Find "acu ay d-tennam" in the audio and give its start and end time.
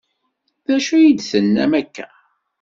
0.75-1.73